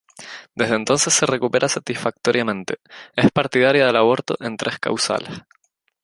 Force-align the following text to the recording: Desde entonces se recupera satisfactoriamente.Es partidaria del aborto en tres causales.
Desde 0.55 0.73
entonces 0.77 1.13
se 1.13 1.27
recupera 1.27 1.69
satisfactoriamente.Es 1.69 3.29
partidaria 3.31 3.85
del 3.85 3.95
aborto 3.97 4.35
en 4.39 4.57
tres 4.57 4.79
causales. 4.79 5.43